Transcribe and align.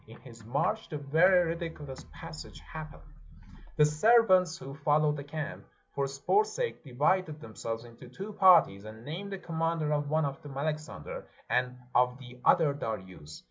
In 0.07 0.19
his 0.21 0.43
march, 0.43 0.91
a 0.91 0.97
very 0.97 1.45
ridiculous 1.49 2.03
passage 2.11 2.59
hap 2.61 2.89
369 2.89 3.03
PERSIA 3.03 3.47
pened. 3.53 3.75
The 3.77 3.85
servants 3.85 4.57
who 4.57 4.73
followed 4.73 5.15
the 5.15 5.23
camp, 5.23 5.63
for 5.93 6.07
sport's 6.07 6.53
sake 6.53 6.83
divided 6.83 7.39
themselves 7.39 7.85
into 7.85 8.09
two 8.09 8.33
parties, 8.33 8.83
and 8.83 9.05
named 9.05 9.31
the 9.31 9.37
commander 9.37 9.93
of 9.93 10.09
one 10.09 10.25
of 10.25 10.41
them 10.41 10.57
Alexander, 10.57 11.27
and 11.51 11.77
of 11.93 12.17
the 12.17 12.39
other 12.43 12.73
Darius. 12.73 13.39